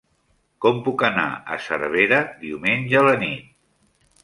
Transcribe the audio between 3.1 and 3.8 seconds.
la nit?